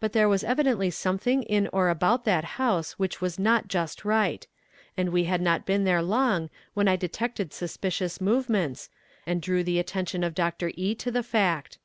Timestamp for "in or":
1.44-1.88